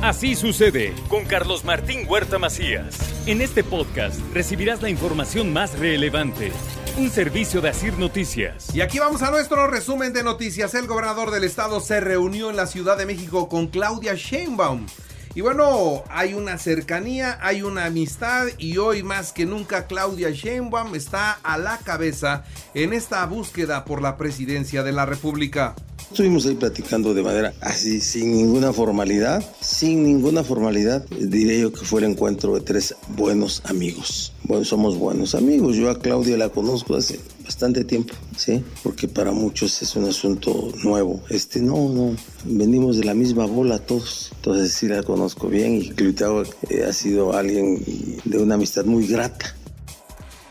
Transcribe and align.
Así 0.00 0.36
sucede 0.36 0.94
con 1.08 1.24
Carlos 1.24 1.64
Martín 1.64 2.06
Huerta 2.08 2.38
Macías. 2.38 2.96
En 3.26 3.40
este 3.40 3.64
podcast 3.64 4.20
recibirás 4.32 4.80
la 4.80 4.90
información 4.90 5.52
más 5.52 5.76
relevante. 5.76 6.52
Un 6.96 7.10
servicio 7.10 7.60
de 7.60 7.70
Asir 7.70 7.98
Noticias. 7.98 8.72
Y 8.72 8.80
aquí 8.80 9.00
vamos 9.00 9.22
a 9.22 9.32
nuestro 9.32 9.66
resumen 9.66 10.12
de 10.12 10.22
noticias. 10.22 10.74
El 10.74 10.86
gobernador 10.86 11.32
del 11.32 11.42
estado 11.42 11.80
se 11.80 11.98
reunió 11.98 12.48
en 12.48 12.54
la 12.54 12.68
Ciudad 12.68 12.96
de 12.96 13.06
México 13.06 13.48
con 13.48 13.66
Claudia 13.66 14.14
Sheinbaum. 14.14 14.86
Y 15.34 15.40
bueno, 15.40 16.04
hay 16.10 16.34
una 16.34 16.58
cercanía, 16.58 17.36
hay 17.40 17.62
una 17.62 17.86
amistad 17.86 18.46
y 18.56 18.78
hoy 18.78 19.02
más 19.02 19.32
que 19.32 19.46
nunca 19.46 19.88
Claudia 19.88 20.30
Sheinbaum 20.30 20.94
está 20.94 21.32
a 21.42 21.58
la 21.58 21.76
cabeza 21.78 22.44
en 22.72 22.92
esta 22.92 23.26
búsqueda 23.26 23.84
por 23.84 24.00
la 24.00 24.16
presidencia 24.16 24.84
de 24.84 24.92
la 24.92 25.06
República. 25.06 25.74
Estuvimos 26.10 26.46
ahí 26.46 26.54
platicando 26.54 27.12
de 27.12 27.22
manera 27.22 27.52
así, 27.60 28.00
sin 28.00 28.32
ninguna 28.32 28.72
formalidad, 28.72 29.44
sin 29.60 30.02
ninguna 30.04 30.42
formalidad. 30.42 31.04
Diré 31.10 31.60
yo 31.60 31.72
que 31.72 31.84
fue 31.84 32.00
el 32.00 32.10
encuentro 32.10 32.54
de 32.54 32.62
tres 32.62 32.94
buenos 33.16 33.62
amigos. 33.66 34.32
Bueno, 34.44 34.64
somos 34.64 34.96
buenos 34.96 35.34
amigos. 35.34 35.76
Yo 35.76 35.90
a 35.90 35.98
Claudia 35.98 36.38
la 36.38 36.48
conozco 36.48 36.96
hace 36.96 37.20
bastante 37.44 37.84
tiempo, 37.84 38.14
¿sí? 38.36 38.64
Porque 38.82 39.08
para 39.08 39.32
muchos 39.32 39.82
es 39.82 39.94
un 39.96 40.06
asunto 40.06 40.72
nuevo. 40.82 41.20
Este, 41.28 41.60
no, 41.60 41.88
no, 41.90 42.16
venimos 42.44 42.96
de 42.96 43.04
la 43.04 43.14
misma 43.14 43.44
bola 43.44 43.78
todos. 43.78 44.32
Entonces 44.36 44.72
sí 44.72 44.88
la 44.88 45.02
conozco 45.02 45.48
bien 45.48 45.76
y 45.76 45.90
Claudia 45.90 46.50
eh, 46.70 46.84
ha 46.88 46.92
sido 46.94 47.34
alguien 47.34 47.84
de 48.24 48.38
una 48.38 48.54
amistad 48.54 48.86
muy 48.86 49.06
grata. 49.06 49.54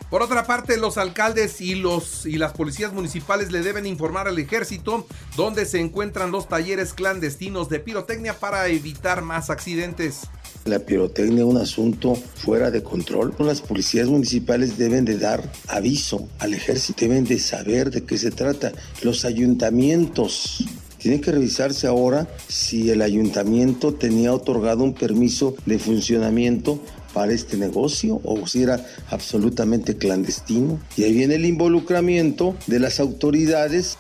Por 0.09 0.21
otra 0.21 0.45
parte, 0.45 0.77
los 0.77 0.97
alcaldes 0.97 1.59
y, 1.59 1.75
los, 1.75 2.25
y 2.25 2.37
las 2.37 2.53
policías 2.53 2.93
municipales 2.93 3.51
le 3.51 3.61
deben 3.61 3.85
informar 3.85 4.29
al 4.29 4.39
ejército 4.39 5.05
dónde 5.35 5.65
se 5.65 5.81
encuentran 5.81 6.31
los 6.31 6.47
talleres 6.47 6.93
clandestinos 6.93 7.67
de 7.67 7.81
pirotecnia 7.81 8.39
para 8.39 8.67
evitar 8.67 9.21
más 9.21 9.49
accidentes. 9.49 10.21
La 10.63 10.79
pirotecnia 10.79 11.43
es 11.43 11.49
un 11.49 11.57
asunto 11.57 12.15
fuera 12.15 12.71
de 12.71 12.83
control. 12.83 13.33
Las 13.39 13.61
policías 13.61 14.07
municipales 14.07 14.77
deben 14.77 15.03
de 15.03 15.17
dar 15.17 15.51
aviso 15.67 16.29
al 16.39 16.53
ejército, 16.53 17.01
deben 17.01 17.25
de 17.25 17.37
saber 17.39 17.91
de 17.91 18.05
qué 18.05 18.17
se 18.17 18.31
trata. 18.31 18.71
Los 19.01 19.25
ayuntamientos 19.25 20.65
tienen 20.99 21.21
que 21.21 21.31
revisarse 21.31 21.87
ahora 21.87 22.27
si 22.47 22.89
el 22.89 23.01
ayuntamiento 23.01 23.93
tenía 23.93 24.33
otorgado 24.33 24.83
un 24.83 24.93
permiso 24.93 25.55
de 25.65 25.79
funcionamiento 25.79 26.81
para 27.13 27.31
este 27.31 27.57
negocio 27.57 28.21
o 28.23 28.45
si 28.47 28.63
era 28.63 28.85
absolutamente 29.09 29.97
clandestino. 29.97 30.79
Y 30.95 31.03
ahí 31.03 31.13
viene 31.13 31.35
el 31.35 31.45
involucramiento 31.45 32.55
de 32.67 32.79
las 32.79 32.99
autoridades. 32.99 33.97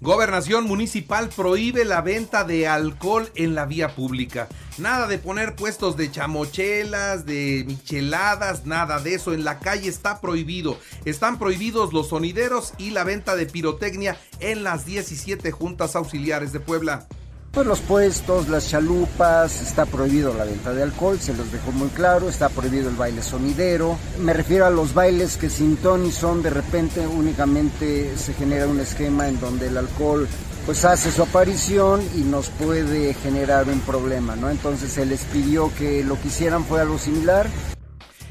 Gobernación 0.00 0.64
municipal 0.64 1.30
prohíbe 1.34 1.86
la 1.86 2.02
venta 2.02 2.44
de 2.44 2.68
alcohol 2.68 3.30
en 3.34 3.54
la 3.54 3.64
vía 3.64 3.94
pública. 3.94 4.46
Nada 4.76 5.06
de 5.06 5.16
poner 5.18 5.56
puestos 5.56 5.96
de 5.96 6.10
chamochelas, 6.10 7.24
de 7.24 7.64
micheladas, 7.66 8.66
nada 8.66 9.00
de 9.00 9.14
eso. 9.14 9.32
En 9.32 9.44
la 9.44 9.58
calle 9.58 9.88
está 9.88 10.20
prohibido. 10.20 10.78
Están 11.06 11.38
prohibidos 11.38 11.94
los 11.94 12.10
sonideros 12.10 12.74
y 12.76 12.90
la 12.90 13.04
venta 13.04 13.36
de 13.36 13.46
pirotecnia 13.46 14.18
en 14.40 14.64
las 14.64 14.84
17 14.84 15.50
juntas 15.50 15.96
auxiliares 15.96 16.52
de 16.52 16.60
Puebla 16.60 17.06
pues 17.56 17.66
los 17.66 17.80
puestos, 17.80 18.50
las 18.50 18.68
chalupas, 18.68 19.62
está 19.62 19.86
prohibido 19.86 20.34
la 20.34 20.44
venta 20.44 20.74
de 20.74 20.82
alcohol, 20.82 21.18
se 21.18 21.32
los 21.32 21.50
dejó 21.50 21.72
muy 21.72 21.88
claro, 21.88 22.28
está 22.28 22.50
prohibido 22.50 22.90
el 22.90 22.96
baile 22.96 23.22
sonidero. 23.22 23.96
Me 24.20 24.34
refiero 24.34 24.66
a 24.66 24.70
los 24.70 24.92
bailes 24.92 25.38
que 25.38 25.48
sin 25.48 25.78
ton 25.78 26.12
son 26.12 26.42
de 26.42 26.50
repente 26.50 27.06
únicamente 27.06 28.12
se 28.18 28.34
genera 28.34 28.66
un 28.66 28.78
esquema 28.78 29.26
en 29.26 29.40
donde 29.40 29.68
el 29.68 29.78
alcohol 29.78 30.28
pues 30.66 30.84
hace 30.84 31.10
su 31.10 31.22
aparición 31.22 32.02
y 32.14 32.24
nos 32.24 32.50
puede 32.50 33.14
generar 33.14 33.66
un 33.70 33.80
problema, 33.80 34.36
¿no? 34.36 34.50
Entonces 34.50 34.92
se 34.92 35.06
les 35.06 35.22
pidió 35.22 35.72
que 35.78 36.04
lo 36.04 36.20
que 36.20 36.28
hicieran 36.28 36.62
fue 36.62 36.82
algo 36.82 36.98
similar, 36.98 37.46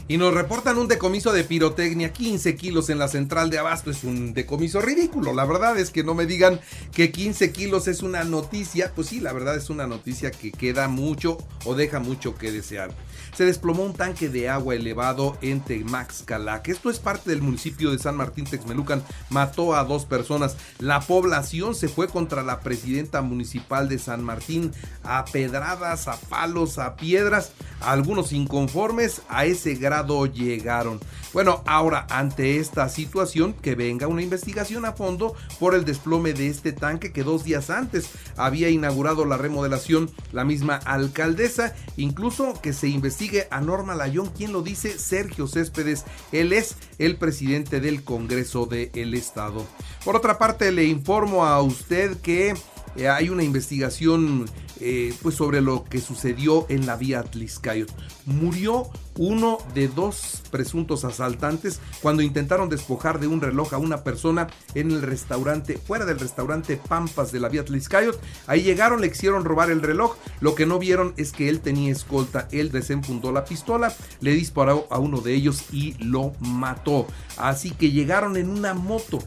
y 0.08 0.18
nos 0.18 0.34
reportan 0.34 0.78
un 0.78 0.88
decomiso 0.88 1.34
de 1.34 1.44
pirotecnia, 1.44 2.14
15 2.14 2.56
kilos 2.56 2.90
en 2.90 3.00
la 3.00 3.08
central 3.08 3.50
de 3.50 3.58
abasto. 3.58 3.90
Es 3.90 4.04
un 4.04 4.34
decomiso 4.34 4.82
ridículo. 4.82 5.34
La 5.34 5.46
verdad 5.46 5.80
es 5.80 5.90
que 5.90 6.04
no 6.04 6.14
me 6.14 6.28
digan 6.28 6.60
que 6.94 7.12
15 7.12 7.52
kilos 7.52 7.88
es 7.88 8.04
una 8.04 8.24
noticia. 8.24 8.92
Pues 8.94 9.08
sí, 9.08 9.20
la 9.20 9.34
verdad 9.34 9.56
es 9.56 9.70
una 9.70 9.88
noticia 9.88 10.30
que 10.30 10.52
queda 10.52 10.88
mucho 10.88 11.38
o 11.66 11.74
deja 11.74 12.00
mucho 12.00 12.36
que 12.36 12.52
desear. 12.52 12.92
Se 13.36 13.44
desplomó 13.44 13.84
un 13.84 13.94
tanque 13.94 14.30
de 14.30 14.48
agua 14.48 14.76
elevado 14.76 15.38
en 15.42 15.60
que 15.62 16.72
Esto 16.72 16.90
es 16.90 17.00
parte 17.00 17.30
del 17.30 17.42
municipio 17.42 17.92
de 17.92 18.00
San 18.00 18.16
Martín 18.16 18.46
Texmelucan. 18.46 19.04
Mató 19.30 19.76
a 19.76 19.84
dos 19.84 20.06
personas. 20.06 20.56
La 20.80 21.02
población 21.02 21.76
se 21.76 21.90
fue 21.90 22.08
contra 22.08 22.44
la 22.44 22.62
presidenta 22.62 23.22
municipal 23.22 23.90
de 23.90 24.00
San 24.00 24.24
Martín 24.24 24.72
a 25.04 25.26
pedradas, 25.26 26.08
a 26.08 26.18
palos, 26.18 26.78
a 26.78 26.96
piedras. 26.96 27.52
Algunos 27.82 28.32
inconformes 28.32 29.22
a 29.28 29.46
ese 29.46 29.76
gran 29.76 30.06
llegaron. 30.34 31.00
Bueno, 31.34 31.64
ahora 31.66 32.08
ante 32.10 32.60
esta 32.60 32.88
situación, 32.88 33.54
que 33.54 33.76
venga 33.76 34.08
una 34.08 34.22
investigación 34.22 34.86
a 34.86 34.94
fondo 34.94 35.36
por 35.60 35.76
el 35.76 35.84
desplome 35.84 36.34
de 36.34 36.48
este 36.48 36.72
tanque 36.72 37.12
que 37.12 37.24
dos 37.24 37.44
días 37.44 37.70
antes 37.70 38.10
había 38.38 38.70
inaugurado 38.70 39.26
la 39.26 39.36
remodelación 39.38 40.10
la 40.32 40.46
misma 40.46 40.78
alcaldesa, 40.78 41.76
incluso 41.98 42.54
que 42.62 42.72
se 42.72 42.88
investigue 42.88 43.25
a 43.50 43.62
Norma 43.62 43.96
Layón, 43.96 44.30
quien 44.30 44.52
lo 44.52 44.62
dice, 44.62 44.98
Sergio 45.00 45.48
Céspedes, 45.48 46.06
él 46.32 46.54
es 46.54 46.76
el 46.98 47.18
presidente 47.18 47.80
del 47.80 48.04
Congreso 48.04 48.66
del 48.66 49.14
Estado. 49.14 49.66
Por 50.04 50.16
otra 50.16 50.38
parte, 50.38 50.72
le 50.72 50.86
informo 50.86 51.46
a 51.46 51.62
usted 51.62 52.18
que 52.22 52.54
eh, 52.96 53.10
hay 53.10 53.30
una 53.30 53.44
investigación 53.44 54.46
eh, 54.88 55.16
pues 55.24 55.34
sobre 55.34 55.62
lo 55.62 55.84
que 55.84 56.00
sucedió 56.00 56.68
en 56.70 56.86
la 56.86 56.96
vía 56.96 57.24
Tliscayot. 57.24 57.92
Murió 58.28 58.88
uno 59.18 59.58
de 59.74 59.88
dos 59.88 60.44
presuntos 60.52 61.06
asaltantes 61.06 61.80
cuando 62.04 62.22
intentaron 62.22 62.70
despojar 62.70 63.20
de 63.20 63.26
un 63.26 63.42
reloj 63.42 63.74
a 63.74 63.80
una 63.80 64.04
persona 64.04 64.46
en 64.76 64.92
el 64.92 65.02
restaurante, 65.02 65.80
fuera 65.80 66.06
del 66.06 66.20
restaurante 66.20 66.78
Pampas 66.78 67.32
de 67.32 67.40
la 67.40 67.50
vía 67.50 67.66
Tliscayot. 67.66 68.22
Ahí 68.46 68.62
llegaron, 68.62 69.02
le 69.02 69.10
quisieron 69.10 69.44
robar 69.44 69.72
el 69.72 69.82
reloj. 69.82 70.18
Lo 70.40 70.54
que 70.54 70.68
no 70.68 70.78
vieron 70.78 71.16
es 71.18 71.32
que 71.32 71.50
él 71.50 71.62
tenía 71.62 71.92
escolta. 71.92 72.48
Él 72.52 72.72
desenfundó 72.72 73.32
la 73.32 73.44
pistola, 73.46 73.92
le 74.22 74.34
disparó 74.34 74.86
a 74.92 75.00
uno 75.00 75.20
de 75.20 75.34
ellos 75.34 75.64
y 75.72 75.94
lo 75.94 76.34
mató. 76.42 77.08
Así 77.38 77.72
que 77.72 77.90
llegaron 77.90 78.38
en 78.38 78.52
una 78.52 78.76
moto 78.76 79.18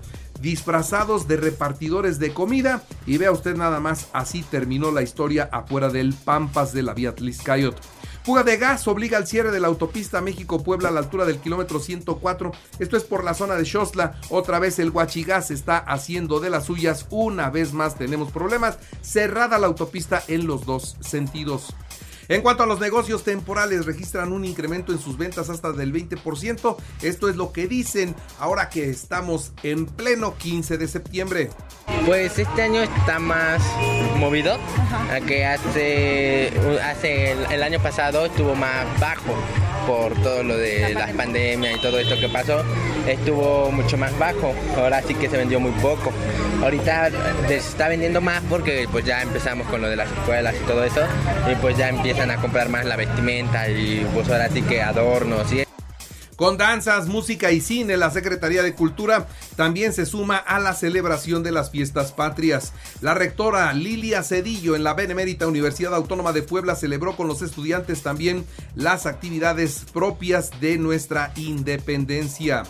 disfrazados 0.41 1.29
de 1.29 1.37
repartidores 1.37 2.19
de 2.19 2.33
comida. 2.33 2.83
Y 3.07 3.19
vea 3.19 3.33
usted 3.33 3.57
nada 3.57 3.81
más, 3.81 4.09
así 4.13 4.43
terminó 4.43 4.91
la 4.91 5.03
historia 5.03 5.49
afuera 5.53 5.89
del 5.89 6.15
Pampas 6.15 6.73
de 6.73 6.83
la 6.83 6.95
vía 6.95 7.15
Tliscayot. 7.15 7.77
Fuga 8.29 8.43
de 8.43 8.59
gas 8.59 8.87
obliga 8.87 9.17
al 9.17 9.27
cierre 9.27 9.51
de 9.51 9.59
la 9.59 9.69
autopista 9.69 10.21
México-Puebla 10.21 10.91
a 10.91 10.93
la 10.93 11.01
altura 11.01 11.25
del 11.25 11.39
kilómetro 11.39 11.81
104. 11.81 12.53
Esto 12.79 12.97
es 12.99 13.05
por 13.05 13.25
la 13.25 13.33
zona 13.33 13.55
de 13.55 13.65
Xosla. 13.65 14.21
Otra 14.29 14.59
vez 14.59 14.79
el 14.79 14.91
Huachigás 14.91 15.51
está 15.51 15.79
haciendo 15.79 16.39
de 16.39 16.51
las 16.51 16.67
suyas. 16.67 17.07
Una 17.09 17.49
vez 17.49 17.73
más 17.73 17.97
tenemos 17.97 18.31
problemas. 18.31 18.79
Cerrada 19.01 19.59
la 19.59 19.67
autopista 19.67 20.23
en 20.29 20.47
los 20.47 20.67
dos 20.67 20.99
sentidos. 21.01 21.75
En 22.29 22.43
cuanto 22.43 22.63
a 22.63 22.67
los 22.67 22.79
negocios 22.79 23.25
temporales, 23.25 23.87
registran 23.87 24.33
un 24.33 24.45
incremento 24.45 24.93
en 24.93 24.99
sus 24.99 25.17
ventas 25.17 25.49
hasta 25.49 25.73
del 25.73 25.95
20%. 25.95 26.77
Esto 27.01 27.29
es 27.31 27.37
lo 27.37 27.53
que 27.53 27.67
dicen 27.67 28.15
ahora 28.39 28.69
que 28.69 28.91
estamos 28.91 29.53
en 29.63 29.87
pleno 29.87 30.37
15 30.37 30.77
de 30.77 30.89
septiembre. 30.89 31.51
Pues 32.05 32.39
este 32.39 32.63
año 32.63 32.83
está 32.83 33.19
más 33.19 33.63
movido, 34.19 34.59
a 35.11 35.21
que 35.21 35.47
hace, 35.47 36.53
hace 36.83 37.33
el, 37.33 37.63
año 37.63 37.81
pasado 37.83 38.27
estuvo 38.27 38.55
más 38.55 38.85
bajo 39.01 39.35
por 39.89 40.15
todo 40.23 40.43
lo 40.43 40.57
de 40.59 40.93
las 40.93 41.13
pandemias 41.13 41.75
y 41.77 41.81
todo 41.81 41.99
esto 41.99 42.21
que 42.21 42.29
pasó, 42.29 42.63
estuvo 43.07 43.73
mucho 43.73 43.97
más 43.97 44.17
bajo. 44.19 44.55
Ahora 44.77 45.01
sí 45.03 45.15
que 45.15 45.31
se 45.31 45.39
vendió 45.39 45.59
muy 45.59 45.73
poco. 45.81 46.13
Ahorita 46.63 47.11
se 47.49 47.57
está 47.57 47.89
vendiendo 47.89 48.21
más 48.21 48.43
porque 48.51 48.87
pues 48.93 49.07
ya 49.07 49.23
empezamos 49.23 49.67
con 49.69 49.81
lo 49.81 49.89
de 49.89 49.97
las 49.97 50.11
escuelas 50.13 50.55
y 50.55 50.67
todo 50.67 50.85
eso 50.85 51.01
y 51.51 51.55
pues 51.57 51.79
ya 51.79 51.89
empiezan 51.89 52.31
a 52.31 52.37
comprar 52.37 52.69
más 52.69 52.85
la 52.85 52.97
vestimenta 52.97 53.69
y 53.71 54.07
pues 54.13 54.29
ahora 54.29 54.51
sí 54.51 54.61
que 54.61 54.83
adornos 54.83 55.51
y 55.53 55.68
con 56.39 56.57
danzas, 56.57 57.09
música 57.09 57.51
y 57.51 57.61
cine, 57.61 57.97
la 57.97 58.13
Secretaría 58.13 58.63
de 58.63 58.73
Cultura 58.73 59.27
también 59.57 59.93
se 59.93 60.07
suma 60.07 60.37
a 60.37 60.61
la 60.61 60.73
celebración 60.73 61.43
de 61.43 61.51
las 61.51 61.73
fiestas 61.73 62.13
patrias. 62.13 62.73
La 63.01 63.13
rectora 63.13 63.73
Lilia 63.73 64.23
Cedillo 64.23 64.77
en 64.77 64.85
la 64.85 64.95
Benemérita 64.95 65.49
Universidad 65.49 65.97
Autónoma 65.97 66.33
de 66.33 66.43
Puebla 66.43 66.77
celebró 66.77 67.17
con 67.17 67.27
los 67.27 67.43
estudiantes 67.43 68.05
también 68.05 68.47
las 68.77 69.05
actividades 69.05 69.85
propias 69.93 70.53
de 70.61 70.79
nuestra 70.79 71.33
independencia. 71.35 72.63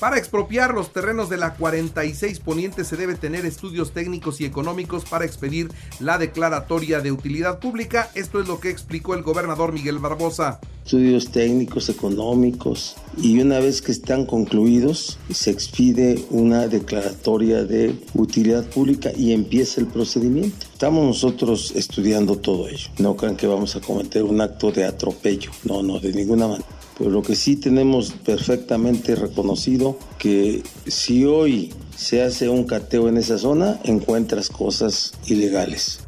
Para 0.00 0.18
expropiar 0.18 0.74
los 0.74 0.92
terrenos 0.92 1.30
de 1.30 1.38
la 1.38 1.54
46 1.54 2.40
Poniente 2.40 2.84
se 2.84 2.96
debe 2.96 3.14
tener 3.14 3.46
estudios 3.46 3.92
técnicos 3.92 4.42
y 4.42 4.44
económicos 4.44 5.06
para 5.06 5.24
expedir 5.24 5.70
la 6.00 6.18
declaratoria 6.18 7.00
de 7.00 7.12
utilidad 7.12 7.60
pública. 7.60 8.10
Esto 8.14 8.38
es 8.38 8.46
lo 8.46 8.60
que 8.60 8.68
explicó 8.68 9.14
el 9.14 9.22
gobernador 9.22 9.72
Miguel 9.72 9.98
Barbosa. 9.98 10.60
estudios 10.84 11.30
técnicos, 11.30 11.88
económicos, 11.88 12.96
y 13.16 13.40
una 13.40 13.58
vez 13.58 13.80
que 13.80 13.90
están 13.90 14.26
concluidos, 14.26 15.18
se 15.32 15.50
expide 15.50 16.22
una 16.30 16.68
declaratoria 16.68 17.64
de 17.64 17.98
utilidad 18.14 18.66
pública 18.66 19.10
y 19.16 19.32
empieza 19.32 19.80
el 19.80 19.86
procedimiento. 19.86 20.66
Estamos 20.70 21.06
nosotros 21.06 21.72
estudiando 21.74 22.36
todo 22.36 22.68
ello. 22.68 22.90
No 22.98 23.16
crean 23.16 23.36
que 23.36 23.46
vamos 23.46 23.74
a 23.76 23.80
cometer 23.80 24.24
un 24.24 24.42
acto 24.42 24.70
de 24.70 24.84
atropello. 24.84 25.50
No, 25.64 25.82
no, 25.82 25.98
de 25.98 26.12
ninguna 26.12 26.46
manera. 26.48 26.75
Pero 26.98 27.10
lo 27.10 27.22
que 27.22 27.36
sí 27.36 27.56
tenemos 27.56 28.12
perfectamente 28.12 29.14
reconocido 29.14 29.98
que 30.18 30.62
si 30.86 31.24
hoy 31.24 31.74
se 31.96 32.22
hace 32.22 32.48
un 32.48 32.64
cateo 32.64 33.08
en 33.08 33.16
esa 33.18 33.38
zona, 33.38 33.80
encuentras 33.84 34.48
cosas 34.48 35.12
ilegales. 35.26 36.00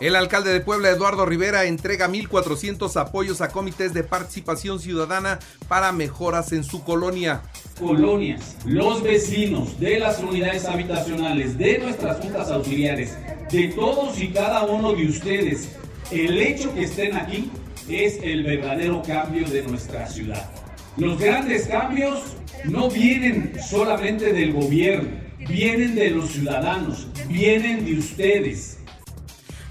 El 0.00 0.16
alcalde 0.16 0.50
de 0.50 0.60
Puebla, 0.60 0.88
Eduardo 0.88 1.26
Rivera, 1.26 1.66
entrega 1.66 2.08
1.400 2.08 2.98
apoyos 2.98 3.42
a 3.42 3.48
comités 3.48 3.92
de 3.92 4.02
participación 4.02 4.80
ciudadana 4.80 5.38
para 5.68 5.92
mejoras 5.92 6.52
en 6.52 6.64
su 6.64 6.82
colonia. 6.84 7.42
Colonias, 7.78 8.56
los 8.64 9.02
vecinos 9.02 9.78
de 9.78 9.98
las 9.98 10.20
unidades 10.20 10.64
habitacionales, 10.64 11.58
de 11.58 11.80
nuestras 11.80 12.18
juntas 12.18 12.50
auxiliares, 12.50 13.14
de 13.52 13.68
todos 13.68 14.18
y 14.18 14.28
cada 14.28 14.64
uno 14.64 14.94
de 14.94 15.06
ustedes, 15.06 15.68
el 16.10 16.40
hecho 16.40 16.72
que 16.72 16.84
estén 16.84 17.14
aquí 17.16 17.50
es 17.92 18.20
el 18.22 18.44
verdadero 18.44 19.02
cambio 19.02 19.48
de 19.48 19.62
nuestra 19.62 20.06
ciudad. 20.06 20.50
Los 20.96 21.18
grandes 21.18 21.66
cambios 21.66 22.36
no 22.64 22.90
vienen 22.90 23.52
solamente 23.62 24.32
del 24.32 24.52
gobierno, 24.52 25.10
vienen 25.48 25.94
de 25.94 26.10
los 26.10 26.30
ciudadanos, 26.30 27.08
vienen 27.28 27.84
de 27.84 27.98
ustedes. 27.98 28.79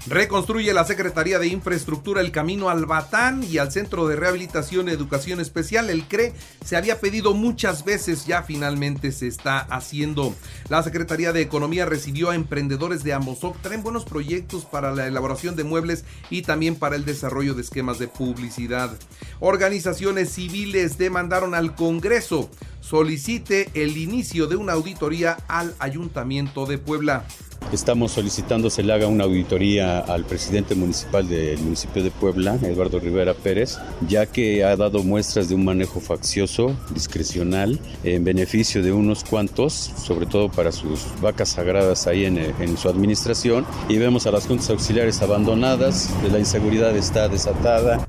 Reconstruye 0.06 0.72
la 0.72 0.86
Secretaría 0.86 1.38
de 1.38 1.48
Infraestructura 1.48 2.22
el 2.22 2.32
camino 2.32 2.70
al 2.70 2.86
Batán 2.86 3.44
y 3.44 3.58
al 3.58 3.70
Centro 3.70 4.08
de 4.08 4.16
Rehabilitación 4.16 4.88
y 4.88 4.92
Educación 4.92 5.40
Especial, 5.40 5.90
el 5.90 6.08
CRE. 6.08 6.32
Se 6.64 6.76
había 6.76 7.00
pedido 7.00 7.34
muchas 7.34 7.84
veces, 7.84 8.26
ya 8.26 8.42
finalmente 8.42 9.12
se 9.12 9.26
está 9.26 9.58
haciendo. 9.58 10.34
La 10.70 10.82
Secretaría 10.82 11.32
de 11.32 11.42
Economía 11.42 11.84
recibió 11.84 12.30
a 12.30 12.34
emprendedores 12.34 13.04
de 13.04 13.12
Amozoc. 13.12 13.60
Traen 13.60 13.82
buenos 13.82 14.06
proyectos 14.06 14.64
para 14.64 14.92
la 14.92 15.06
elaboración 15.06 15.54
de 15.54 15.64
muebles 15.64 16.04
y 16.30 16.42
también 16.42 16.76
para 16.76 16.96
el 16.96 17.04
desarrollo 17.04 17.54
de 17.54 17.62
esquemas 17.62 17.98
de 17.98 18.08
publicidad. 18.08 18.96
Organizaciones 19.38 20.30
civiles 20.30 20.96
demandaron 20.96 21.54
al 21.54 21.74
Congreso 21.74 22.50
solicite 22.80 23.70
el 23.74 23.96
inicio 23.96 24.46
de 24.46 24.56
una 24.56 24.72
auditoría 24.72 25.36
al 25.48 25.74
Ayuntamiento 25.78 26.66
de 26.66 26.78
Puebla. 26.78 27.24
Estamos 27.72 28.10
solicitando 28.10 28.68
se 28.68 28.82
le 28.82 28.92
haga 28.92 29.06
una 29.06 29.24
auditoría 29.24 30.00
al 30.00 30.24
presidente 30.24 30.74
municipal 30.74 31.28
del 31.28 31.58
municipio 31.60 32.02
de 32.02 32.10
Puebla, 32.10 32.58
Eduardo 32.62 32.98
Rivera 32.98 33.32
Pérez, 33.32 33.78
ya 34.08 34.26
que 34.26 34.64
ha 34.64 34.76
dado 34.76 35.04
muestras 35.04 35.48
de 35.48 35.54
un 35.54 35.64
manejo 35.64 36.00
faccioso, 36.00 36.76
discrecional, 36.92 37.78
en 38.02 38.24
beneficio 38.24 38.82
de 38.82 38.90
unos 38.90 39.22
cuantos, 39.22 39.72
sobre 39.72 40.26
todo 40.26 40.50
para 40.50 40.72
sus 40.72 41.06
vacas 41.20 41.50
sagradas 41.50 42.08
ahí 42.08 42.24
en, 42.24 42.38
en 42.38 42.76
su 42.76 42.88
administración. 42.88 43.64
Y 43.88 43.98
vemos 43.98 44.26
a 44.26 44.32
las 44.32 44.48
juntas 44.48 44.68
auxiliares 44.70 45.22
abandonadas, 45.22 46.10
la 46.28 46.40
inseguridad 46.40 46.96
está 46.96 47.28
desatada. 47.28 48.04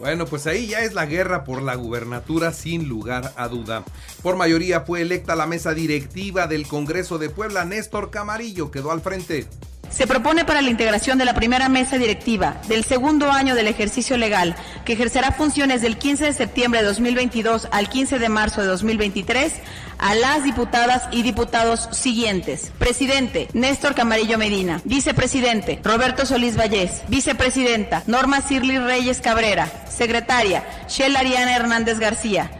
Bueno, 0.00 0.24
pues 0.24 0.46
ahí 0.46 0.66
ya 0.66 0.80
es 0.80 0.94
la 0.94 1.04
guerra 1.04 1.44
por 1.44 1.60
la 1.60 1.74
gubernatura 1.74 2.54
sin 2.54 2.88
lugar 2.88 3.34
a 3.36 3.48
duda. 3.48 3.84
Por 4.22 4.34
mayoría 4.34 4.80
fue 4.80 5.02
electa 5.02 5.36
la 5.36 5.46
mesa 5.46 5.74
directiva 5.74 6.46
del 6.46 6.66
Congreso 6.66 7.18
de 7.18 7.28
Puebla. 7.28 7.66
Néstor 7.66 8.10
Camarillo 8.10 8.70
quedó 8.70 8.92
al 8.92 9.02
frente. 9.02 9.46
Se 9.90 10.06
propone 10.06 10.44
para 10.44 10.62
la 10.62 10.70
integración 10.70 11.18
de 11.18 11.24
la 11.24 11.34
primera 11.34 11.68
mesa 11.68 11.98
directiva 11.98 12.60
del 12.68 12.84
segundo 12.84 13.30
año 13.30 13.54
del 13.54 13.66
ejercicio 13.66 14.16
legal, 14.16 14.54
que 14.84 14.92
ejercerá 14.92 15.32
funciones 15.32 15.82
del 15.82 15.98
15 15.98 16.26
de 16.26 16.32
septiembre 16.32 16.80
de 16.80 16.86
2022 16.86 17.68
al 17.72 17.88
15 17.88 18.18
de 18.18 18.28
marzo 18.28 18.60
de 18.62 18.68
2023, 18.68 19.52
a 19.98 20.14
las 20.14 20.44
diputadas 20.44 21.08
y 21.10 21.22
diputados 21.22 21.88
siguientes. 21.92 22.72
Presidente, 22.78 23.48
Néstor 23.52 23.94
Camarillo 23.94 24.38
Medina. 24.38 24.80
Vicepresidente, 24.84 25.80
Roberto 25.82 26.24
Solís 26.24 26.56
Vallés. 26.56 27.02
Vicepresidenta, 27.08 28.04
Norma 28.06 28.40
Cirli 28.40 28.78
Reyes 28.78 29.20
Cabrera. 29.20 29.68
Secretaria, 29.90 30.64
Shell 30.88 31.16
Ariana 31.16 31.56
Hernández 31.56 31.98
García. 31.98 32.59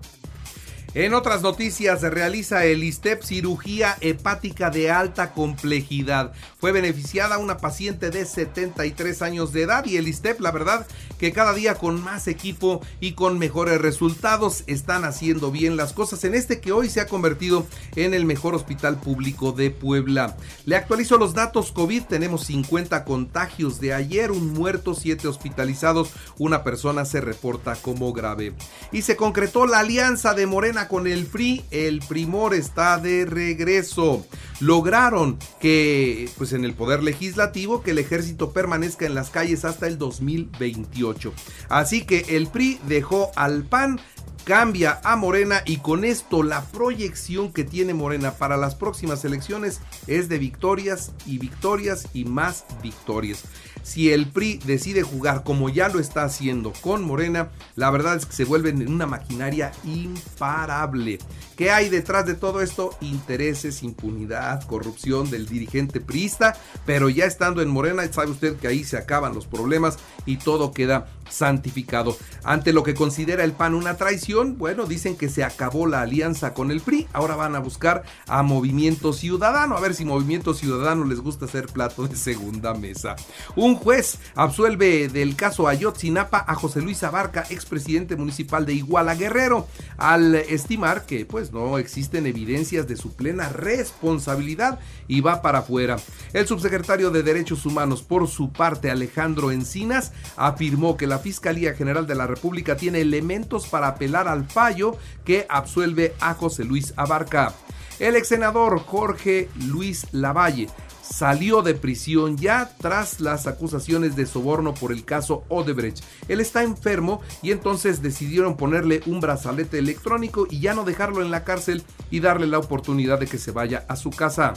En 0.92 1.14
otras 1.14 1.42
noticias, 1.42 2.00
se 2.00 2.10
realiza 2.10 2.64
el 2.64 2.82
ISTEP 2.82 3.22
cirugía 3.22 3.96
hepática 4.00 4.70
de 4.70 4.90
alta 4.90 5.32
complejidad. 5.32 6.32
Fue 6.58 6.72
beneficiada 6.72 7.38
una 7.38 7.58
paciente 7.58 8.10
de 8.10 8.26
73 8.26 9.22
años 9.22 9.52
de 9.52 9.62
edad 9.62 9.84
y 9.84 9.98
el 9.98 10.08
ISTEP, 10.08 10.40
la 10.40 10.50
verdad, 10.50 10.88
que 11.20 11.32
cada 11.32 11.54
día 11.54 11.76
con 11.76 12.02
más 12.02 12.26
equipo 12.26 12.81
y 12.98 13.12
con 13.12 13.38
mejores 13.38 13.81
resultados 13.81 14.64
están 14.66 15.04
haciendo 15.04 15.52
bien 15.52 15.76
las 15.76 15.92
cosas 15.92 16.25
en 16.25 16.34
este 16.34 16.60
que 16.60 16.72
hoy 16.72 16.90
se 16.90 17.00
ha 17.00 17.06
convertido 17.06 17.69
en 17.94 18.12
el 18.12 18.25
mejor 18.25 18.56
hospital 18.56 18.98
público 18.98 19.52
de 19.52 19.70
Puebla. 19.70 20.37
Le 20.64 20.75
actualizo 20.75 21.19
los 21.19 21.34
datos 21.34 21.70
COVID, 21.70 22.02
tenemos 22.02 22.46
50 22.46 23.04
contagios 23.04 23.81
de 23.81 23.94
ayer, 23.94 24.32
un 24.32 24.52
muerto, 24.54 24.96
7 24.96 25.28
hospitalizados, 25.28 26.10
una 26.37 26.64
persona 26.64 27.04
se 27.04 27.20
reporta 27.20 27.76
como 27.76 28.12
grave. 28.12 28.54
Y 28.90 29.02
se 29.02 29.14
concretó 29.14 29.66
la 29.66 29.78
alianza 29.78 30.34
de 30.34 30.46
Morena 30.46 30.79
con 30.88 31.06
el 31.06 31.26
PRI, 31.26 31.64
el 31.70 32.00
Primor 32.00 32.54
está 32.54 32.98
de 32.98 33.24
regreso. 33.24 34.26
Lograron 34.60 35.38
que, 35.60 36.28
pues 36.36 36.52
en 36.52 36.64
el 36.64 36.74
poder 36.74 37.02
legislativo, 37.02 37.82
que 37.82 37.92
el 37.92 37.98
ejército 37.98 38.52
permanezca 38.52 39.06
en 39.06 39.14
las 39.14 39.30
calles 39.30 39.64
hasta 39.64 39.86
el 39.86 39.98
2028. 39.98 41.32
Así 41.68 42.04
que 42.04 42.24
el 42.30 42.48
PRI 42.48 42.78
dejó 42.86 43.30
al 43.36 43.64
PAN 43.64 44.00
cambia 44.44 45.00
a 45.04 45.16
Morena 45.16 45.62
y 45.66 45.76
con 45.76 46.04
esto 46.04 46.42
la 46.42 46.64
proyección 46.64 47.52
que 47.52 47.64
tiene 47.64 47.94
Morena 47.94 48.32
para 48.32 48.56
las 48.56 48.74
próximas 48.74 49.24
elecciones 49.24 49.80
es 50.06 50.28
de 50.28 50.38
victorias 50.38 51.12
y 51.26 51.38
victorias 51.38 52.08
y 52.14 52.24
más 52.24 52.64
victorias. 52.82 53.44
Si 53.82 54.12
el 54.12 54.26
PRI 54.26 54.60
decide 54.64 55.02
jugar 55.02 55.42
como 55.42 55.68
ya 55.68 55.88
lo 55.88 56.00
está 56.00 56.24
haciendo 56.24 56.72
con 56.80 57.02
Morena, 57.02 57.50
la 57.76 57.90
verdad 57.90 58.16
es 58.16 58.26
que 58.26 58.32
se 58.32 58.44
vuelven 58.44 58.82
en 58.82 58.92
una 58.92 59.06
maquinaria 59.06 59.72
imparable. 59.84 61.18
¿Qué 61.56 61.70
hay 61.70 61.88
detrás 61.88 62.26
de 62.26 62.34
todo 62.34 62.62
esto? 62.62 62.96
Intereses, 63.00 63.82
impunidad, 63.82 64.62
corrupción 64.66 65.30
del 65.30 65.46
dirigente 65.46 66.00
priista, 66.00 66.56
pero 66.86 67.08
ya 67.08 67.24
estando 67.24 67.62
en 67.62 67.68
Morena, 67.68 68.10
sabe 68.12 68.30
usted 68.30 68.56
que 68.56 68.68
ahí 68.68 68.84
se 68.84 68.96
acaban 68.96 69.34
los 69.34 69.46
problemas 69.46 69.98
y 70.26 70.36
todo 70.36 70.72
queda 70.72 71.08
santificado. 71.30 72.16
Ante 72.44 72.72
lo 72.72 72.82
que 72.82 72.94
considera 72.94 73.44
el 73.44 73.52
PAN 73.52 73.74
una 73.74 73.96
traición, 73.96 74.58
bueno, 74.58 74.86
dicen 74.86 75.16
que 75.16 75.28
se 75.28 75.44
acabó 75.44 75.86
la 75.86 76.02
alianza 76.02 76.54
con 76.54 76.70
el 76.70 76.80
PRI, 76.80 77.06
ahora 77.12 77.36
van 77.36 77.54
a 77.54 77.60
buscar 77.60 78.02
a 78.26 78.42
Movimiento 78.42 79.12
Ciudadano, 79.12 79.76
a 79.76 79.80
ver 79.80 79.94
si 79.94 80.04
Movimiento 80.04 80.54
Ciudadano 80.54 81.04
les 81.04 81.20
gusta 81.20 81.44
hacer 81.46 81.66
plato 81.66 82.06
de 82.06 82.16
segunda 82.16 82.74
mesa. 82.74 83.16
Un 83.56 83.76
juez 83.76 84.18
absuelve 84.34 85.08
del 85.08 85.36
caso 85.36 85.68
Ayotzinapa 85.68 86.44
a 86.46 86.54
José 86.54 86.80
Luis 86.80 87.02
Abarca, 87.02 87.46
expresidente 87.50 88.16
municipal 88.16 88.66
de 88.66 88.75
Iguala 88.75 89.14
Guerrero, 89.14 89.66
al 89.96 90.34
estimar 90.34 91.06
que 91.06 91.25
pues 91.25 91.52
no 91.52 91.78
existen 91.78 92.26
evidencias 92.26 92.87
de 92.87 92.96
su 92.96 93.14
plena 93.14 93.49
responsabilidad 93.49 94.80
y 95.08 95.20
va 95.20 95.42
para 95.42 95.60
afuera. 95.60 95.96
El 96.32 96.46
subsecretario 96.46 97.10
de 97.10 97.22
Derechos 97.22 97.66
Humanos, 97.66 98.02
por 98.02 98.28
su 98.28 98.52
parte, 98.52 98.90
Alejandro 98.90 99.50
Encinas, 99.50 100.12
afirmó 100.37 100.96
que 100.96 101.06
la 101.06 101.19
Fiscalía 101.20 101.74
General 101.74 102.06
de 102.06 102.16
la 102.16 102.26
República 102.26 102.76
tiene 102.76 103.00
elementos 103.00 103.68
para 103.68 103.88
apelar 103.88 104.26
al 104.26 104.44
fallo 104.44 104.96
que 105.24 105.46
absuelve 105.48 106.14
a 106.20 106.34
José 106.34 106.64
Luis 106.64 106.92
Abarca. 106.96 107.54
El 108.00 108.16
ex 108.16 108.28
senador 108.28 108.80
Jorge 108.80 109.48
Luis 109.66 110.06
Lavalle 110.12 110.68
salió 111.02 111.62
de 111.62 111.74
prisión 111.74 112.36
ya 112.36 112.74
tras 112.78 113.20
las 113.20 113.46
acusaciones 113.46 114.16
de 114.16 114.26
soborno 114.26 114.74
por 114.74 114.92
el 114.92 115.04
caso 115.04 115.44
Odebrecht. 115.48 116.02
Él 116.28 116.40
está 116.40 116.62
enfermo 116.62 117.20
y 117.42 117.50
entonces 117.50 118.00
decidieron 118.00 118.56
ponerle 118.56 119.02
un 119.06 119.20
brazalete 119.20 119.78
electrónico 119.78 120.46
y 120.48 120.60
ya 120.60 120.72
no 120.72 120.84
dejarlo 120.84 121.22
en 121.22 121.30
la 121.30 121.44
cárcel 121.44 121.82
y 122.10 122.20
darle 122.20 122.46
la 122.46 122.58
oportunidad 122.58 123.18
de 123.18 123.26
que 123.26 123.38
se 123.38 123.50
vaya 123.50 123.84
a 123.88 123.96
su 123.96 124.10
casa. 124.10 124.54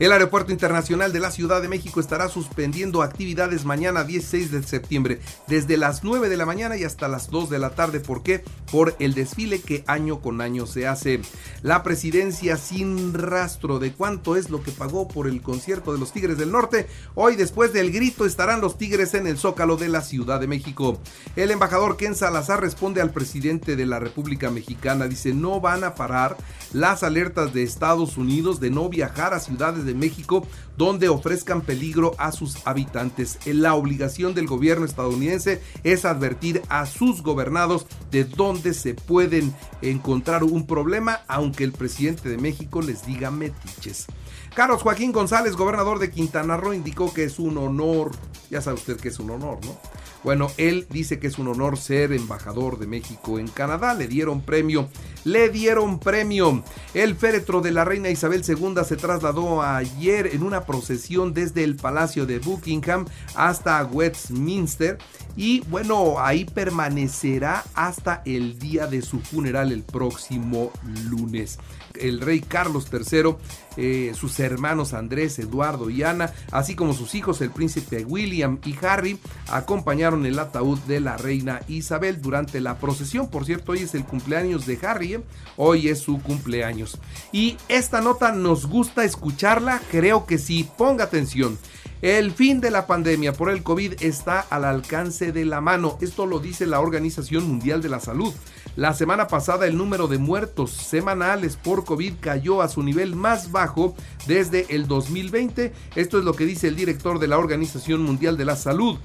El 0.00 0.10
Aeropuerto 0.10 0.50
Internacional 0.50 1.12
de 1.12 1.20
la 1.20 1.30
Ciudad 1.30 1.62
de 1.62 1.68
México 1.68 2.00
estará 2.00 2.28
suspendiendo 2.28 3.00
actividades 3.00 3.64
mañana 3.64 4.02
16 4.02 4.50
de 4.50 4.62
septiembre 4.64 5.20
desde 5.46 5.76
las 5.76 6.02
9 6.02 6.28
de 6.28 6.36
la 6.36 6.46
mañana 6.46 6.76
y 6.76 6.82
hasta 6.82 7.06
las 7.06 7.30
2 7.30 7.48
de 7.48 7.60
la 7.60 7.70
tarde. 7.70 8.00
¿Por 8.00 8.24
qué? 8.24 8.42
Por 8.72 8.96
el 8.98 9.14
desfile 9.14 9.60
que 9.60 9.84
año 9.86 10.20
con 10.20 10.40
año 10.40 10.66
se 10.66 10.88
hace. 10.88 11.20
La 11.62 11.84
presidencia 11.84 12.56
sin 12.56 13.14
rastro 13.14 13.78
de 13.78 13.92
cuánto 13.92 14.34
es 14.34 14.50
lo 14.50 14.64
que 14.64 14.72
pagó 14.72 15.06
por 15.06 15.28
el 15.28 15.42
concierto 15.42 15.92
de 15.92 16.00
los 16.00 16.12
Tigres 16.12 16.38
del 16.38 16.50
Norte. 16.50 16.88
Hoy 17.14 17.36
después 17.36 17.72
del 17.72 17.92
grito 17.92 18.26
estarán 18.26 18.60
los 18.60 18.76
Tigres 18.76 19.14
en 19.14 19.28
el 19.28 19.38
Zócalo 19.38 19.76
de 19.76 19.88
la 19.88 20.02
Ciudad 20.02 20.40
de 20.40 20.48
México. 20.48 20.98
El 21.36 21.52
embajador 21.52 21.96
Ken 21.96 22.16
Salazar 22.16 22.60
responde 22.60 23.00
al 23.00 23.12
presidente 23.12 23.76
de 23.76 23.86
la 23.86 24.00
República 24.00 24.50
Mexicana. 24.50 25.06
Dice, 25.06 25.32
no 25.34 25.60
van 25.60 25.84
a 25.84 25.94
parar 25.94 26.36
las 26.72 27.04
alertas 27.04 27.54
de 27.54 27.62
Estados 27.62 28.16
Unidos 28.16 28.58
de 28.58 28.70
no 28.70 28.88
viajar 28.88 29.34
a 29.34 29.38
ciudades 29.38 29.83
de 29.84 29.94
México 29.94 30.46
donde 30.76 31.08
ofrezcan 31.08 31.60
peligro 31.60 32.14
a 32.18 32.32
sus 32.32 32.66
habitantes. 32.66 33.38
La 33.46 33.74
obligación 33.74 34.34
del 34.34 34.46
gobierno 34.46 34.84
estadounidense 34.84 35.62
es 35.84 36.04
advertir 36.04 36.62
a 36.68 36.86
sus 36.86 37.22
gobernados 37.22 37.86
de 38.10 38.24
dónde 38.24 38.74
se 38.74 38.94
pueden 38.94 39.54
encontrar 39.82 40.44
un 40.44 40.66
problema, 40.66 41.20
aunque 41.28 41.64
el 41.64 41.72
presidente 41.72 42.28
de 42.28 42.38
México 42.38 42.82
les 42.82 43.06
diga 43.06 43.30
metiches. 43.30 44.06
Carlos 44.54 44.82
Joaquín 44.82 45.12
González, 45.12 45.56
gobernador 45.56 45.98
de 45.98 46.10
Quintana 46.10 46.56
Roo, 46.56 46.74
indicó 46.74 47.12
que 47.12 47.24
es 47.24 47.38
un 47.38 47.58
honor, 47.58 48.12
ya 48.50 48.60
sabe 48.60 48.76
usted 48.76 48.96
que 48.98 49.08
es 49.08 49.18
un 49.18 49.30
honor, 49.30 49.58
¿no? 49.64 49.76
Bueno, 50.24 50.50
él 50.56 50.86
dice 50.88 51.18
que 51.18 51.26
es 51.26 51.38
un 51.38 51.48
honor 51.48 51.76
ser 51.76 52.12
embajador 52.12 52.78
de 52.78 52.86
México 52.86 53.38
en 53.38 53.46
Canadá. 53.46 53.92
Le 53.92 54.08
dieron 54.08 54.40
premio. 54.40 54.88
Le 55.24 55.48
dieron 55.48 55.98
premio. 55.98 56.62
El 56.92 57.16
féretro 57.16 57.60
de 57.60 57.70
la 57.70 57.84
reina 57.84 58.10
Isabel 58.10 58.42
II 58.46 58.74
se 58.86 58.96
trasladó 58.96 59.62
ayer 59.62 60.30
en 60.32 60.42
una 60.42 60.64
procesión 60.66 61.32
desde 61.32 61.64
el 61.64 61.76
Palacio 61.76 62.26
de 62.26 62.38
Buckingham 62.38 63.06
hasta 63.34 63.82
Westminster. 63.84 64.98
Y 65.36 65.60
bueno, 65.68 66.16
ahí 66.18 66.44
permanecerá 66.44 67.64
hasta 67.74 68.22
el 68.24 68.58
día 68.58 68.86
de 68.86 69.02
su 69.02 69.20
funeral 69.20 69.72
el 69.72 69.82
próximo 69.82 70.70
lunes 71.08 71.58
el 71.98 72.20
rey 72.20 72.40
Carlos 72.40 72.88
III, 72.92 73.36
eh, 73.76 74.12
sus 74.14 74.38
hermanos 74.40 74.94
Andrés, 74.94 75.38
Eduardo 75.38 75.90
y 75.90 76.02
Ana, 76.02 76.32
así 76.50 76.74
como 76.74 76.94
sus 76.94 77.14
hijos, 77.14 77.40
el 77.40 77.50
príncipe 77.50 78.04
William 78.04 78.58
y 78.64 78.74
Harry, 78.84 79.18
acompañaron 79.48 80.26
el 80.26 80.38
ataúd 80.38 80.78
de 80.80 81.00
la 81.00 81.16
reina 81.16 81.60
Isabel 81.68 82.20
durante 82.20 82.60
la 82.60 82.78
procesión. 82.78 83.28
Por 83.28 83.44
cierto, 83.44 83.72
hoy 83.72 83.80
es 83.80 83.94
el 83.94 84.04
cumpleaños 84.04 84.66
de 84.66 84.78
Harry, 84.82 85.14
¿eh? 85.14 85.20
hoy 85.56 85.88
es 85.88 86.00
su 86.00 86.20
cumpleaños. 86.20 86.98
Y 87.32 87.56
esta 87.68 88.00
nota 88.00 88.32
nos 88.32 88.66
gusta 88.66 89.04
escucharla, 89.04 89.80
creo 89.90 90.26
que 90.26 90.38
sí, 90.38 90.68
ponga 90.76 91.04
atención. 91.04 91.58
El 92.04 92.32
fin 92.32 92.60
de 92.60 92.70
la 92.70 92.86
pandemia 92.86 93.32
por 93.32 93.48
el 93.48 93.62
COVID 93.62 93.94
está 94.02 94.40
al 94.40 94.66
alcance 94.66 95.32
de 95.32 95.46
la 95.46 95.62
mano. 95.62 95.96
Esto 96.02 96.26
lo 96.26 96.38
dice 96.38 96.66
la 96.66 96.80
Organización 96.80 97.48
Mundial 97.48 97.80
de 97.80 97.88
la 97.88 97.98
Salud. 97.98 98.34
La 98.76 98.92
semana 98.92 99.26
pasada 99.26 99.66
el 99.66 99.78
número 99.78 100.06
de 100.06 100.18
muertos 100.18 100.70
semanales 100.70 101.56
por 101.56 101.86
COVID 101.86 102.16
cayó 102.20 102.60
a 102.60 102.68
su 102.68 102.82
nivel 102.82 103.16
más 103.16 103.52
bajo 103.52 103.94
desde 104.26 104.66
el 104.68 104.86
2020. 104.86 105.72
Esto 105.96 106.18
es 106.18 106.26
lo 106.26 106.34
que 106.34 106.44
dice 106.44 106.68
el 106.68 106.76
director 106.76 107.18
de 107.18 107.28
la 107.28 107.38
Organización 107.38 108.02
Mundial 108.02 108.36
de 108.36 108.44
la 108.44 108.56
Salud, 108.56 108.98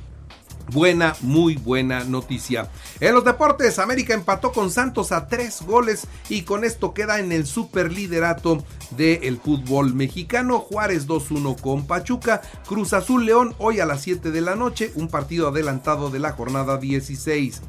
Buena, 0.72 1.16
muy 1.22 1.56
buena 1.56 2.04
noticia. 2.04 2.70
En 3.00 3.16
los 3.16 3.26
deportes, 3.26 3.80
América 3.80 4.14
empató 4.14 4.52
con 4.52 4.70
Santos 4.70 5.12
a 5.12 5.28
tres 5.28 5.64
goles 5.64 6.06
y 6.30 6.44
con 6.44 6.64
esto 6.64 6.94
queda 6.94 7.20
en 7.20 7.32
el 7.32 7.48
superliderato 7.48 8.64
del 8.92 9.40
fútbol 9.40 9.96
mexicano. 9.96 10.60
Juárez 10.60 11.08
2-1 11.08 11.60
con 11.60 11.88
Pachuca. 11.88 12.42
Cruz 12.68 12.94
Azul 12.94 13.26
León 13.26 13.56
hoy 13.58 13.80
a 13.80 13.86
las 13.86 14.02
7 14.02 14.30
de 14.30 14.42
la 14.42 14.56
noche, 14.56 14.92
un 14.96 15.08
partido 15.08 15.48
adelantado 15.48 16.12
de 16.12 16.20
la 16.20 16.34
jornada 16.34 16.78
16. 16.78 17.62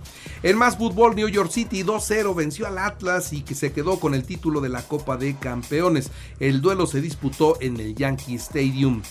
En 0.42 0.56
más 0.56 0.78
fútbol, 0.78 1.14
New 1.14 1.28
York 1.28 1.50
City 1.50 1.82
2-0 1.82 2.34
venció 2.34 2.66
al 2.66 2.78
Atlas 2.78 3.34
y 3.34 3.42
que 3.42 3.54
se 3.54 3.72
quedó 3.72 4.00
con 4.00 4.14
el 4.14 4.24
título 4.24 4.62
de 4.62 4.70
la 4.70 4.80
Copa 4.80 5.18
de 5.18 5.36
Campeones. 5.36 6.10
El 6.38 6.62
duelo 6.62 6.86
se 6.86 7.02
disputó 7.02 7.58
en 7.60 7.78
el 7.78 7.94
Yankee 7.94 8.36
Stadium. 8.36 9.02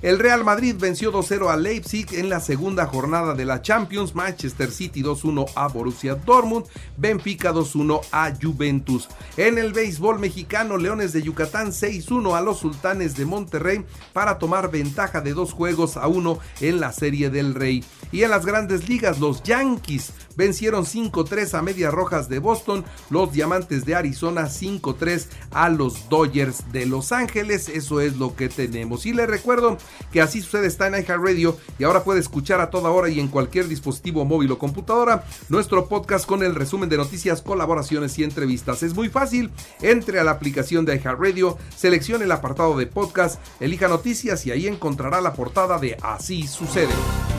El 0.00 0.20
Real 0.20 0.44
Madrid 0.44 0.76
venció 0.78 1.12
2-0 1.12 1.50
a 1.50 1.56
Leipzig 1.56 2.06
en 2.12 2.28
la 2.28 2.38
segunda 2.38 2.86
jornada 2.86 3.34
de 3.34 3.44
la 3.44 3.62
Champions. 3.62 4.14
Manchester 4.14 4.70
City 4.70 5.02
2-1 5.02 5.50
a 5.56 5.66
Borussia 5.66 6.14
Dortmund. 6.14 6.66
Benfica 6.96 7.52
2-1 7.52 8.00
a 8.12 8.32
Juventus. 8.40 9.08
En 9.36 9.58
el 9.58 9.72
béisbol 9.72 10.20
mexicano, 10.20 10.78
Leones 10.78 11.12
de 11.12 11.22
Yucatán 11.22 11.72
6-1 11.72 12.36
a 12.36 12.40
los 12.40 12.60
Sultanes 12.60 13.16
de 13.16 13.26
Monterrey 13.26 13.84
para 14.12 14.38
tomar 14.38 14.70
ventaja 14.70 15.20
de 15.20 15.34
dos 15.34 15.52
juegos 15.52 15.96
a 15.96 16.06
uno 16.06 16.38
en 16.60 16.78
la 16.78 16.92
Serie 16.92 17.28
del 17.28 17.54
Rey. 17.54 17.84
Y 18.12 18.22
en 18.22 18.30
las 18.30 18.46
grandes 18.46 18.88
ligas, 18.88 19.18
los 19.18 19.42
Yankees 19.42 20.12
vencieron 20.38 20.84
5-3 20.84 21.54
a 21.54 21.62
Medias 21.62 21.92
Rojas 21.92 22.28
de 22.28 22.38
Boston, 22.38 22.84
los 23.10 23.32
Diamantes 23.32 23.84
de 23.84 23.96
Arizona 23.96 24.42
5-3 24.44 25.26
a 25.50 25.68
los 25.68 26.08
Dodgers 26.08 26.70
de 26.72 26.86
Los 26.86 27.10
Ángeles. 27.10 27.68
Eso 27.68 28.00
es 28.00 28.16
lo 28.16 28.36
que 28.36 28.48
tenemos. 28.48 29.04
Y 29.04 29.12
les 29.12 29.28
recuerdo 29.28 29.78
que 30.12 30.20
así 30.20 30.40
sucede 30.40 30.68
está 30.68 30.86
en 30.86 30.94
iHeartRadio 30.94 31.58
y 31.78 31.84
ahora 31.84 32.04
puede 32.04 32.20
escuchar 32.20 32.60
a 32.60 32.70
toda 32.70 32.90
hora 32.90 33.08
y 33.08 33.18
en 33.18 33.28
cualquier 33.28 33.66
dispositivo 33.66 34.24
móvil 34.24 34.52
o 34.52 34.58
computadora 34.58 35.24
nuestro 35.48 35.88
podcast 35.88 36.24
con 36.24 36.44
el 36.44 36.54
resumen 36.54 36.88
de 36.88 36.98
noticias, 36.98 37.42
colaboraciones 37.42 38.16
y 38.18 38.24
entrevistas. 38.24 38.84
Es 38.84 38.94
muy 38.94 39.08
fácil. 39.08 39.50
Entre 39.82 40.20
a 40.20 40.24
la 40.24 40.30
aplicación 40.30 40.84
de 40.84 40.94
iHeartRadio, 40.94 41.58
seleccione 41.76 42.24
el 42.24 42.32
apartado 42.32 42.76
de 42.76 42.86
podcast, 42.86 43.40
elija 43.58 43.88
noticias 43.88 44.46
y 44.46 44.52
ahí 44.52 44.68
encontrará 44.68 45.20
la 45.20 45.32
portada 45.32 45.78
de 45.78 45.96
Así 46.00 46.46
sucede. 46.46 46.94